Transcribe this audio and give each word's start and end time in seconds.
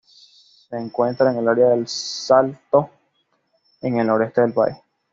Se 0.67 0.75
encuentra 0.79 1.29
en 1.29 1.37
el 1.37 1.47
área 1.47 1.69
del 1.69 1.81
de 1.83 1.87
Salto 1.87 2.89
en 3.81 3.99
el 3.99 4.07
noroeste 4.07 4.41
del 4.41 4.51
país. 4.51 4.75